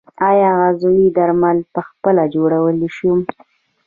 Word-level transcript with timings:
آیا 0.29 0.49
عضوي 0.65 1.05
درمل 1.17 1.57
پخپله 1.73 2.23
جوړولی 2.35 2.87
شم؟ 2.97 3.19